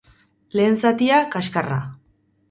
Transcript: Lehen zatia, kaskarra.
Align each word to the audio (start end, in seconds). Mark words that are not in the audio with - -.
Lehen 0.59 0.77
zatia, 0.87 1.19
kaskarra. 1.35 1.77